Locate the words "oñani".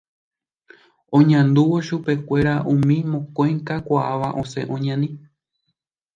4.75-5.09